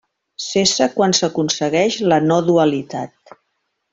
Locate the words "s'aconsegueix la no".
1.17-2.39